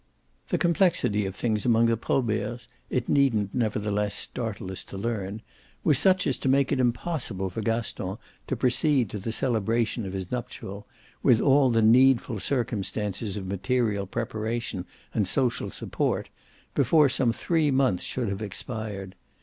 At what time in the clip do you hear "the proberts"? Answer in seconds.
1.85-2.67